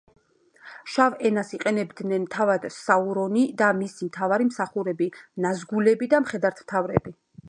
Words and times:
შავ 0.93 1.17
ენას 1.29 1.51
იყენებდნენ 1.57 2.23
თავად 2.35 2.65
საურონი 2.77 3.43
და 3.59 3.67
მისი 3.81 4.07
მთავარი 4.09 4.47
მსახურები: 4.47 5.11
ნაზგულები 5.47 6.09
და 6.15 6.21
მხედართმთავრები. 6.25 7.15